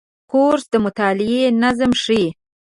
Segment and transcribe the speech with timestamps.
[0.31, 2.25] کورس د مطالعې نظم ښيي.